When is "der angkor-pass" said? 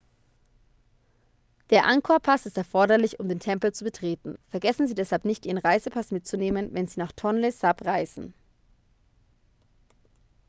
1.69-2.47